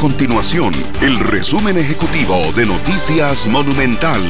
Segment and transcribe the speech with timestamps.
[0.00, 4.20] Continuación, el resumen ejecutivo de Noticias Monumental.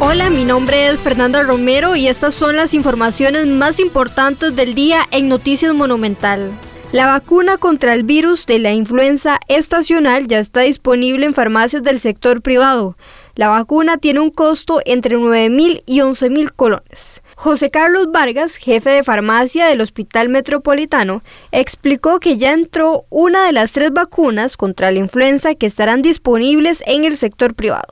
[0.00, 5.02] Hola, mi nombre es Fernanda Romero y estas son las informaciones más importantes del día
[5.12, 6.50] en Noticias Monumental.
[6.90, 12.00] La vacuna contra el virus de la influenza estacional ya está disponible en farmacias del
[12.00, 12.96] sector privado.
[13.36, 17.22] La vacuna tiene un costo entre 9 mil y 11 mil colones.
[17.36, 23.52] José Carlos Vargas, jefe de farmacia del Hospital Metropolitano, explicó que ya entró una de
[23.52, 27.88] las tres vacunas contra la influenza que estarán disponibles en el sector privado.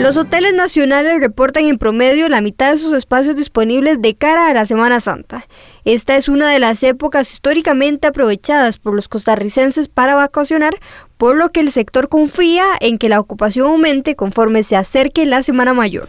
[0.00, 4.54] Los hoteles nacionales reportan en promedio la mitad de sus espacios disponibles de cara a
[4.54, 5.46] la Semana Santa.
[5.84, 10.74] Esta es una de las épocas históricamente aprovechadas por los costarricenses para vacacionar,
[11.18, 15.42] por lo que el sector confía en que la ocupación aumente conforme se acerque la
[15.42, 16.08] Semana Mayor.